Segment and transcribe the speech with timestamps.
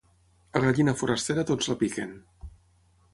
[0.59, 2.17] A gallina forastera tots la piquen.